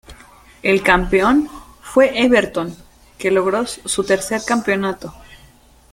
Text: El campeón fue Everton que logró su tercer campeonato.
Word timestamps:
El 0.63 0.81
campeón 0.81 1.47
fue 1.83 2.23
Everton 2.23 2.75
que 3.19 3.29
logró 3.29 3.67
su 3.67 4.03
tercer 4.03 4.41
campeonato. 4.43 5.13